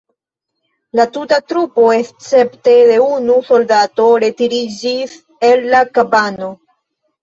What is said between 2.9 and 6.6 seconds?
de unu soldato retiriĝis el la kabano.